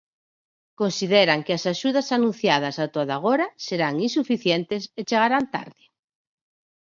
[0.81, 5.83] Consideran que as axudas anunciadas ata o de agora serán insuficientes e chegarán tarde.